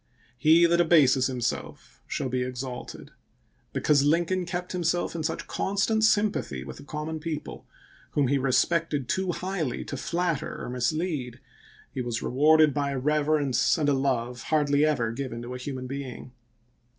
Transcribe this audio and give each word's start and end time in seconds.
He 0.39 0.65
that 0.65 0.81
abases 0.81 1.27
himself 1.27 2.01
shall 2.07 2.27
be 2.27 2.41
exalted. 2.41 3.11
Because 3.71 4.01
Lincoln 4.01 4.47
kept 4.47 4.71
himself 4.71 5.13
in 5.15 5.21
such 5.21 5.45
constant 5.45 6.03
sympathy 6.03 6.63
with 6.63 6.77
the 6.77 6.83
common 6.83 7.19
people, 7.19 7.67
whom 8.13 8.27
he 8.27 8.39
respected 8.39 9.07
too 9.07 9.31
highly 9.31 9.83
to 9.85 9.95
flatter 9.95 10.59
or 10.63 10.71
mislead, 10.71 11.39
he 11.91 12.01
was 12.01 12.23
rewarded 12.23 12.73
by 12.73 12.89
a 12.89 12.97
reverence 12.97 13.77
and 13.77 13.87
a 13.89 13.93
love 13.93 14.41
hardly 14.49 14.83
ever 14.83 15.11
given 15.11 15.43
to 15.43 15.53
a 15.53 15.59
human 15.59 15.85
being. 15.85 16.31